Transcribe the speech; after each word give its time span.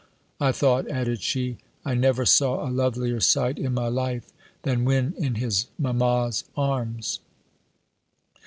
I 0.39 0.51
thought," 0.51 0.87
added 0.89 1.21
she, 1.21 1.59
"I 1.85 1.93
never 1.93 2.25
saw 2.25 2.67
a 2.67 2.71
lovelier 2.73 3.19
sight 3.19 3.59
in 3.59 3.75
my 3.75 3.87
life, 3.87 4.31
than 4.63 4.83
when 4.83 5.13
in 5.15 5.35
his 5.35 5.67
mamma's 5.77 6.43
arms." 6.57 7.19